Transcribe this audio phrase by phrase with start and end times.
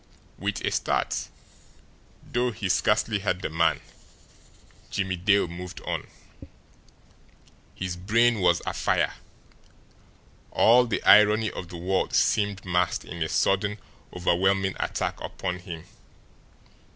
[0.39, 1.27] With a start,
[2.23, 3.81] though he scarcely heard the man,
[4.89, 6.07] Jimmie Dale moved on.
[7.75, 9.13] His brain was afire.
[10.49, 13.77] All the irony of the world seemed massed in a sudden,
[14.11, 15.83] overwhelming attack upon him.